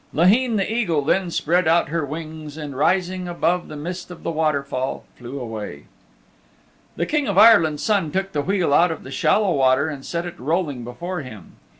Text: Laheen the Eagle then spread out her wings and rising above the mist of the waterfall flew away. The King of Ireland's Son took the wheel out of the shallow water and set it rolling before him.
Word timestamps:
Laheen 0.13 0.55
the 0.55 0.67
Eagle 0.73 1.03
then 1.03 1.29
spread 1.29 1.67
out 1.67 1.89
her 1.89 2.03
wings 2.03 2.57
and 2.57 2.75
rising 2.75 3.27
above 3.27 3.67
the 3.67 3.75
mist 3.75 4.09
of 4.09 4.23
the 4.23 4.31
waterfall 4.31 5.03
flew 5.15 5.39
away. 5.39 5.83
The 6.95 7.05
King 7.05 7.27
of 7.27 7.37
Ireland's 7.37 7.83
Son 7.83 8.09
took 8.11 8.31
the 8.31 8.41
wheel 8.41 8.73
out 8.73 8.89
of 8.89 9.03
the 9.03 9.11
shallow 9.11 9.51
water 9.53 9.89
and 9.89 10.03
set 10.03 10.25
it 10.25 10.39
rolling 10.39 10.83
before 10.83 11.21
him. 11.21 11.51